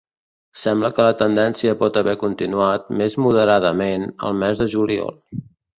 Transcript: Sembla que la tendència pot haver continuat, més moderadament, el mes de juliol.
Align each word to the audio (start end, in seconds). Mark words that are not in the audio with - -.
Sembla 0.61 0.89
que 0.99 1.05
la 1.07 1.11
tendència 1.19 1.75
pot 1.83 2.01
haver 2.03 2.17
continuat, 2.25 2.91
més 3.03 3.21
moderadament, 3.27 4.11
el 4.31 4.39
mes 4.45 4.65
de 4.65 4.73
juliol. 4.77 5.19